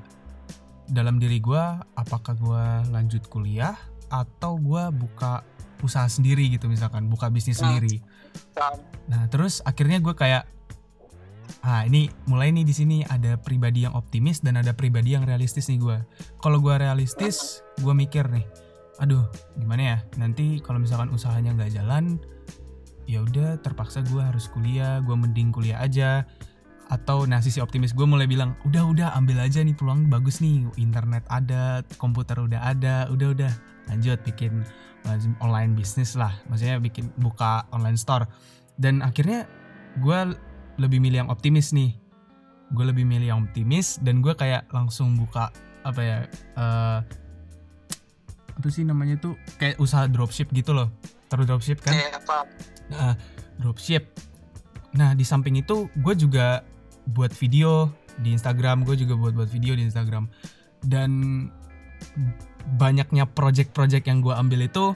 dalam 0.93 1.17
diri 1.17 1.41
gua 1.41 1.81
apakah 1.97 2.37
gua 2.37 2.65
lanjut 2.93 3.25
kuliah 3.27 3.73
atau 4.07 4.55
gua 4.61 4.93
buka 4.93 5.41
usaha 5.83 6.07
sendiri 6.07 6.47
gitu 6.47 6.71
misalkan 6.71 7.11
buka 7.11 7.27
bisnis 7.27 7.59
Hmm. 7.59 7.75
sendiri? 7.75 7.99
Nah, 9.11 9.27
terus 9.27 9.59
akhirnya 9.67 9.99
gue 9.99 10.15
kayak 10.15 10.47
ah 11.59 11.83
ini 11.83 12.07
mulai 12.23 12.55
nih 12.55 12.63
di 12.63 12.71
sini 12.71 12.97
ada 13.03 13.35
pribadi 13.35 13.83
yang 13.83 13.91
optimis 13.91 14.39
dan 14.39 14.55
ada 14.55 14.71
pribadi 14.71 15.11
yang 15.11 15.27
realistis 15.27 15.67
nih 15.67 15.79
gue. 15.79 15.97
Kalau 16.39 16.63
gue 16.63 16.71
realistis, 16.75 17.59
gue 17.83 17.91
mikir 17.91 18.31
nih, 18.31 18.47
aduh 19.03 19.27
gimana 19.59 19.81
ya 19.83 19.97
nanti 20.15 20.63
kalau 20.63 20.79
misalkan 20.79 21.11
usahanya 21.11 21.51
nggak 21.51 21.75
jalan, 21.75 22.15
ya 23.03 23.19
udah 23.19 23.59
terpaksa 23.59 24.07
gue 24.07 24.23
harus 24.23 24.47
kuliah, 24.55 25.03
gue 25.03 25.15
mending 25.15 25.51
kuliah 25.51 25.83
aja. 25.83 26.23
Atau 26.91 27.25
nah 27.25 27.39
sisi 27.39 27.63
optimis 27.63 27.95
gue 27.95 28.03
mulai 28.03 28.27
bilang, 28.27 28.59
udah 28.67 28.83
udah 28.85 29.07
ambil 29.15 29.39
aja 29.41 29.63
nih 29.63 29.73
peluang 29.73 30.11
bagus 30.11 30.43
nih, 30.43 30.67
internet 30.77 31.23
ada, 31.31 31.81
komputer 31.97 32.37
udah 32.37 32.61
ada, 32.61 33.07
udah 33.09 33.27
udah. 33.33 33.53
Lanjut 33.89 34.19
bikin 34.23 34.63
online 35.43 35.75
bisnis 35.75 36.15
lah. 36.15 36.31
Maksudnya 36.47 36.79
bikin 36.79 37.11
buka 37.19 37.65
online 37.73 37.97
store. 37.97 38.27
Dan 38.79 39.01
akhirnya 39.01 39.45
gue 40.01 40.19
lebih 40.81 40.97
milih 41.03 41.25
yang 41.25 41.31
optimis 41.31 41.75
nih. 41.75 41.95
Gue 42.73 42.89
lebih 42.89 43.05
milih 43.05 43.27
yang 43.29 43.39
optimis 43.45 44.01
dan 44.01 44.25
gue 44.25 44.33
kayak 44.33 44.65
langsung 44.73 45.13
buka 45.13 45.53
apa 45.83 46.01
ya 46.01 46.17
eh 46.55 46.99
apa 48.53 48.67
sih 48.69 48.85
namanya 48.85 49.17
tuh 49.17 49.33
kayak 49.57 49.81
usaha 49.81 50.05
dropship 50.05 50.49
gitu 50.53 50.73
loh. 50.77 50.89
Terus 51.29 51.45
dropship 51.49 51.81
kan? 51.81 51.97
Nah, 52.89 53.17
dropship. 53.57 54.13
Nah, 54.93 55.17
di 55.17 55.25
samping 55.25 55.57
itu 55.57 55.89
gue 55.89 56.13
juga 56.13 56.61
buat 57.09 57.35
video 57.35 57.91
di 58.21 58.31
Instagram, 58.31 58.87
gue 58.87 58.95
juga 58.95 59.17
buat 59.17 59.33
buat 59.35 59.49
video 59.49 59.75
di 59.75 59.83
Instagram. 59.83 60.29
Dan 60.83 61.11
banyaknya 62.79 63.27
project-project 63.27 64.07
yang 64.07 64.19
gue 64.23 64.31
ambil 64.35 64.67
itu 64.67 64.95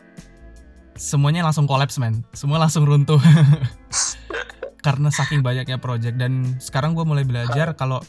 semuanya 0.96 1.44
langsung 1.44 1.68
collapse, 1.68 2.00
man. 2.00 2.24
Semua 2.32 2.60
langsung 2.62 2.88
runtuh. 2.88 3.20
Karena 4.86 5.12
saking 5.12 5.44
banyaknya 5.44 5.82
project 5.82 6.16
dan 6.16 6.56
sekarang 6.64 6.96
gue 6.96 7.04
mulai 7.04 7.28
belajar 7.28 7.76
kalau 7.76 8.00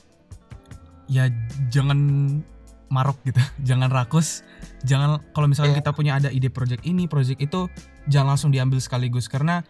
ya 1.11 1.26
jangan 1.73 1.99
marok 2.88 3.19
gitu, 3.26 3.40
jangan 3.69 3.90
rakus, 3.90 4.47
jangan 4.87 5.21
kalau 5.35 5.50
misalnya 5.50 5.75
Iya. 5.76 5.81
kita 5.83 5.90
punya 5.93 6.12
ada 6.17 6.28
ide 6.31 6.49
project 6.49 6.87
ini, 6.87 7.11
project 7.11 7.40
itu 7.43 7.67
jangan 8.07 8.37
langsung 8.37 8.50
diambil 8.55 8.78
sekaligus 8.78 9.26
karena 9.26 9.64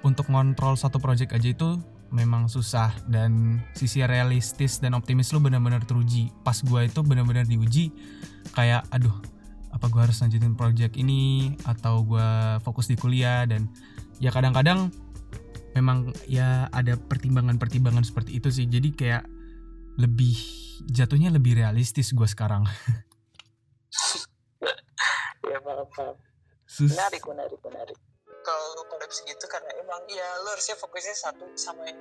untuk 0.00 0.28
ngontrol 0.32 0.74
satu 0.76 0.96
project 0.98 1.36
aja 1.36 1.48
itu 1.52 1.76
memang 2.10 2.50
susah 2.50 2.94
dan 3.06 3.62
sisi 3.74 4.02
realistis 4.02 4.78
dan 4.82 4.94
optimis 4.98 5.30
lu 5.34 5.42
benar-benar 5.42 5.82
teruji. 5.86 6.30
Pas 6.42 6.58
gua 6.66 6.86
itu 6.86 7.00
benar-benar 7.02 7.46
diuji 7.46 7.90
kayak 8.54 8.86
aduh 8.90 9.14
apa 9.70 9.86
gua 9.86 10.10
harus 10.10 10.18
lanjutin 10.18 10.58
project 10.58 10.98
ini 10.98 11.54
atau 11.64 12.02
gua 12.02 12.58
fokus 12.62 12.90
di 12.90 12.98
kuliah 12.98 13.46
dan 13.46 13.70
ya 14.18 14.34
kadang-kadang 14.34 14.90
memang 15.78 16.10
ya 16.26 16.66
ada 16.74 16.98
pertimbangan-pertimbangan 16.98 18.02
seperti 18.02 18.42
itu 18.42 18.50
sih. 18.50 18.66
Jadi 18.66 18.92
kayak 18.94 19.24
lebih 19.98 20.34
jatuhnya 20.90 21.30
lebih 21.30 21.58
realistis 21.58 22.10
gua 22.10 22.26
sekarang. 22.26 22.66
ya 25.50 25.58
paham 25.62 25.86
paham 25.90 26.14
Sus 26.70 26.94
menarik 26.94 27.22
menarik 27.26 27.60
menarik 27.66 27.98
kalau 28.40 28.74
lu 28.74 28.84
kolaps 28.86 29.20
gitu 29.22 29.44
karena 29.44 29.70
emang 29.76 30.00
ya 30.06 30.24
lu 30.40 30.48
harusnya 30.48 30.74
fokusnya 30.74 31.14
satu 31.14 31.44
sama 31.54 31.84
yang 31.84 32.00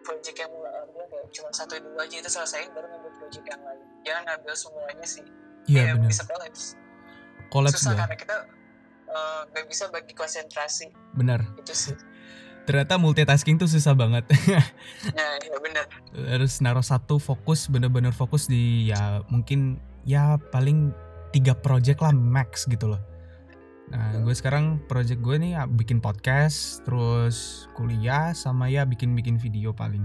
project 0.00 0.36
yang 0.36 0.50
mau 0.50 0.64
ambil 0.64 1.04
kayak 1.06 1.26
cuma 1.30 1.50
satu 1.50 1.74
dua 1.76 2.02
aja 2.02 2.16
itu 2.16 2.28
selesaiin 2.28 2.70
baru 2.70 2.86
ngambil 2.86 3.12
project 3.18 3.44
yang 3.46 3.60
lain 3.60 3.80
jangan 4.02 4.22
ngambil 4.26 4.54
semuanya 4.54 5.06
sih 5.06 5.24
Iya 5.66 5.82
Ya, 5.82 5.92
benar. 5.94 6.08
bisa 6.08 6.22
kolaps 6.24 6.62
Collapse 7.48 7.76
susah 7.78 7.92
gua. 7.92 8.00
karena 8.02 8.16
kita 8.16 8.36
eh, 9.06 9.40
nggak 9.46 9.64
bisa 9.66 9.84
bagi 9.88 10.12
konsentrasi 10.12 10.86
Benar. 11.12 11.40
itu 11.56 11.74
sih 11.74 11.96
Ternyata 12.64 13.00
multitasking 13.00 13.56
tuh 13.56 13.64
susah 13.64 13.96
banget. 13.96 14.28
ya 14.48 14.60
ya 15.40 15.56
benar 15.58 15.88
harus 16.28 16.60
naruh 16.60 16.84
satu 16.84 17.16
fokus 17.16 17.64
bener-bener 17.64 18.12
fokus 18.12 18.44
di 18.44 18.84
ya 18.86 19.24
mungkin 19.26 19.80
ya 20.04 20.36
paling 20.52 20.92
tiga 21.30 21.52
project 21.54 22.00
lah 22.00 22.12
max 22.12 22.64
gitu 22.64 22.88
loh 22.88 23.00
nah 23.88 24.12
gue 24.20 24.34
sekarang 24.36 24.84
project 24.84 25.24
gue 25.24 25.36
nih 25.40 25.56
ya 25.56 25.64
bikin 25.64 26.04
podcast 26.04 26.84
terus 26.84 27.68
kuliah 27.72 28.36
sama 28.36 28.68
ya 28.68 28.84
bikin-bikin 28.84 29.40
video 29.40 29.72
paling. 29.72 30.04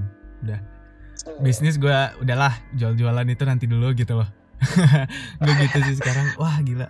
Bisnis 1.39 1.79
gue 1.79 1.95
udahlah 2.19 2.55
jual-jualan 2.75 3.27
itu 3.27 3.43
nanti 3.43 3.65
dulu 3.67 3.91
gitu 3.95 4.19
loh. 4.19 4.29
Nggak 5.43 5.55
gitu 5.67 5.77
sih 5.91 5.95
sekarang. 5.99 6.35
Wah 6.39 6.57
gila. 6.63 6.87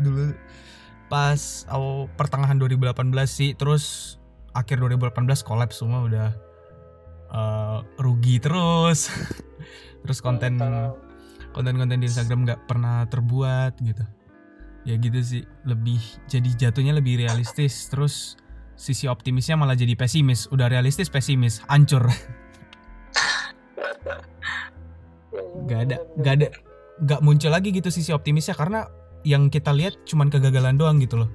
Dulu 0.00 0.32
pas 1.12 1.68
awal 1.68 2.08
pertengahan 2.16 2.56
2018 2.56 3.12
sih 3.28 3.52
terus 3.52 4.16
akhir 4.56 4.80
2018 4.80 5.28
collapse 5.44 5.84
semua 5.84 6.04
udah 6.04 6.28
eh, 7.32 7.78
rugi 8.00 8.40
terus. 8.40 9.08
Terus 10.04 10.20
konten 10.20 10.60
Tahu. 10.60 11.00
konten-konten 11.56 11.96
di 11.96 12.12
Instagram 12.12 12.44
nggak 12.44 12.68
pernah 12.68 13.08
terbuat 13.08 13.80
gitu 13.80 14.04
ya 14.84 14.94
gitu 15.00 15.18
sih 15.24 15.42
lebih 15.64 16.00
jadi 16.28 16.68
jatuhnya 16.68 16.92
lebih 16.92 17.16
realistis 17.24 17.88
terus 17.88 18.36
sisi 18.76 19.08
optimisnya 19.08 19.56
malah 19.56 19.78
jadi 19.78 19.96
pesimis 19.96 20.50
udah 20.52 20.68
realistis 20.68 21.08
pesimis 21.08 21.64
hancur. 21.70 22.10
Nggak 25.64 25.80
ada- 25.88 26.02
nggak 26.20 26.34
ada. 26.40 26.48
nggak 26.94 27.20
muncul 27.26 27.50
lagi 27.50 27.74
gitu 27.74 27.90
sisi 27.90 28.14
optimisnya 28.14 28.54
karena 28.54 28.86
yang 29.26 29.50
kita 29.50 29.74
lihat 29.74 29.98
cuman 30.06 30.30
kegagalan 30.30 30.78
doang 30.78 31.02
gitu 31.02 31.18
loh. 31.18 31.30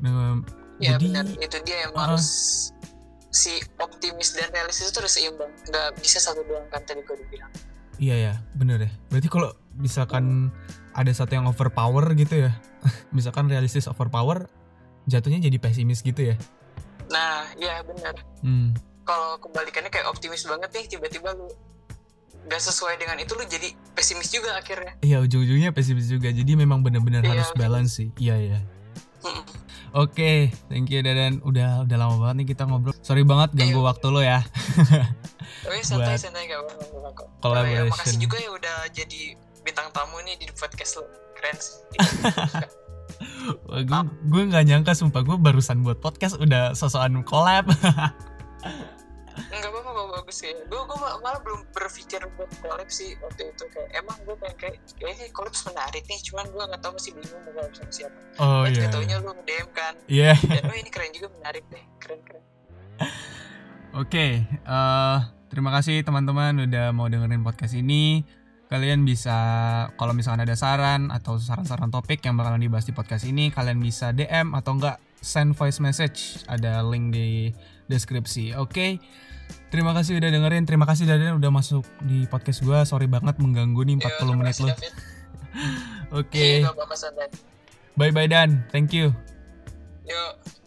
Nah, 0.00 0.40
ya 0.80 0.96
jadi 0.96 1.04
benar. 1.10 1.26
Itu 1.36 1.58
dia 1.66 1.84
yang 1.84 1.92
uh-uh. 1.92 2.16
harus 2.16 2.26
si 3.28 3.60
optimis 3.76 4.32
dan 4.32 4.48
realistis 4.54 4.88
itu 4.88 4.98
harus 5.02 5.12
seimbang. 5.18 5.52
Nggak 5.68 6.00
bisa 6.00 6.22
satu 6.22 6.40
doang 6.48 6.64
kan 6.72 6.80
tadi 6.86 7.02
gue 7.04 7.16
bilang. 7.28 7.52
Iya 7.98 8.14
ya 8.16 8.32
bener 8.56 8.88
ya. 8.88 8.90
Berarti 9.10 9.28
kalau 9.28 9.50
misalkan 9.76 10.54
ada 10.98 11.12
satu 11.14 11.38
yang 11.38 11.46
overpower 11.46 12.10
gitu 12.18 12.50
ya 12.50 12.52
misalkan 13.16 13.46
realistis 13.46 13.86
overpower 13.86 14.50
jatuhnya 15.06 15.38
jadi 15.38 15.56
pesimis 15.62 16.02
gitu 16.02 16.34
ya 16.34 16.36
nah 17.08 17.46
ya 17.56 17.80
benar 17.86 18.18
hmm. 18.42 18.74
kalau 19.06 19.38
kebalikannya 19.38 19.88
kayak 19.88 20.10
optimis 20.10 20.42
banget 20.44 20.68
nih 20.74 20.98
tiba-tiba 20.98 21.32
lu 21.32 21.46
nggak 22.48 22.62
sesuai 22.64 22.96
dengan 22.96 23.20
itu 23.20 23.36
lu 23.36 23.44
jadi 23.44 23.68
pesimis 23.92 24.32
juga 24.32 24.56
akhirnya 24.56 24.96
Iya 25.04 25.20
ujung-ujungnya 25.20 25.76
pesimis 25.76 26.08
juga. 26.08 26.32
Jadi 26.32 26.56
memang 26.56 26.80
benar-benar 26.80 27.20
Iya, 27.20 27.30
harus 27.36 27.50
balance 27.52 28.00
sih. 28.00 28.08
Iya 28.16 28.34
iya. 28.40 28.58
Oke, 29.92 30.48
thank 30.68 30.88
you 30.88 31.00
Dadan. 31.00 31.40
Udah 31.44 31.84
udah 31.84 31.96
lama 31.96 32.16
banget 32.20 32.44
nih 32.44 32.46
kita 32.52 32.64
ngobrol. 32.64 32.96
Sorry 33.00 33.24
banget 33.24 33.52
ganggu 33.52 33.80
Iya. 33.80 33.88
waktu 33.88 34.06
lo 34.08 34.20
ya. 34.20 34.40
Oke 35.64 35.80
santai 35.80 36.08
Buat 36.16 36.20
santai 36.20 36.42
gak 36.44 36.60
apa-apa 36.60 36.84
gak 36.84 37.00
apa-apa. 37.00 37.22
collaboration. 37.40 37.84
Ya, 37.84 37.92
makasih 37.92 38.18
juga 38.20 38.36
ya 38.40 38.50
udah 38.52 38.76
jadi 38.92 39.22
bintang 39.68 39.92
tamu 39.92 40.16
nih 40.24 40.40
di 40.40 40.48
podcast 40.56 40.96
lo 40.96 41.04
keren 41.36 41.56
sih 41.60 41.76
Wah, 43.68 43.82
gue 43.82 44.00
gue 44.30 44.42
nggak 44.48 44.64
nyangka 44.68 44.92
sumpah 44.96 45.20
gue 45.24 45.36
barusan 45.36 45.84
buat 45.84 45.98
podcast 45.98 46.38
udah 46.38 46.76
sosokan 46.76 47.24
collab. 47.26 47.66
Enggak 49.48 49.70
apa-apa 49.74 49.88
bagus 50.28 50.44
ya 50.44 50.52
gue 50.52 50.76
gue 50.76 50.98
malah 51.00 51.40
belum 51.40 51.64
berpikir 51.72 52.20
buat 52.36 52.52
collab 52.60 52.84
sih 52.92 53.16
waktu 53.24 53.48
itu 53.48 53.64
kayak 53.72 53.90
emang 53.96 54.16
gue 54.28 54.36
pengen 54.36 54.56
kayak 54.60 54.76
kayaknya 55.00 55.26
collab 55.32 55.56
menarik 55.72 56.04
nih 56.04 56.20
cuman 56.20 56.44
gue 56.52 56.62
nggak 56.68 56.80
tahu 56.84 56.92
masih 57.00 57.12
bingung 57.16 57.40
mau 57.42 57.52
collab 57.56 57.72
sama 57.72 57.92
siapa 57.96 58.18
oh 58.38 58.64
iya. 58.68 58.76
yeah. 58.84 58.90
taunya 58.92 59.16
lu 59.24 59.32
DM 59.48 59.68
kan 59.72 59.94
Iya. 60.04 60.32
dan 60.36 60.62
oh 60.68 60.76
ini 60.76 60.90
keren 60.92 61.10
juga 61.16 61.28
menarik 61.32 61.64
deh 61.72 61.84
keren 61.96 62.20
keren 62.28 62.44
Oke, 63.96 64.44
eh, 64.44 65.16
terima 65.48 65.72
kasih 65.72 66.04
teman-teman 66.04 66.68
udah 66.68 66.92
mau 66.92 67.08
dengerin 67.08 67.40
podcast 67.40 67.72
ini. 67.72 68.20
Kalian 68.68 69.08
bisa 69.08 69.36
kalau 69.96 70.12
misalkan 70.12 70.44
ada 70.44 70.52
saran 70.52 71.08
atau 71.08 71.40
saran-saran 71.40 71.88
topik 71.88 72.20
yang 72.20 72.36
bakalan 72.36 72.60
dibahas 72.60 72.84
di 72.84 72.92
podcast 72.92 73.24
ini, 73.24 73.48
kalian 73.48 73.80
bisa 73.80 74.12
DM 74.12 74.52
atau 74.52 74.76
enggak 74.76 75.00
send 75.24 75.56
voice 75.56 75.80
message. 75.80 76.44
Ada 76.44 76.84
link 76.84 77.16
di 77.16 77.52
deskripsi. 77.88 78.52
Oke. 78.60 79.00
Terima 79.72 79.96
kasih 79.96 80.20
udah 80.20 80.28
dengerin. 80.28 80.68
Terima 80.68 80.84
kasih 80.84 81.08
Dadan 81.08 81.40
udah 81.40 81.48
masuk 81.48 81.84
di 82.04 82.28
podcast 82.28 82.60
gua. 82.60 82.84
Sorry 82.84 83.08
banget 83.08 83.40
mengganggu 83.40 83.80
nih 83.88 83.96
40 84.00 84.04
Yo, 84.04 84.12
terima 84.20 84.34
menit 84.36 84.56
lo. 84.60 84.68
Oke. 86.20 86.64
Iya, 86.64 86.72
santai 86.92 87.32
Bye 87.96 88.12
bye 88.12 88.28
Dan. 88.28 88.68
Thank 88.68 88.92
you. 88.92 89.16
yuk 90.08 90.57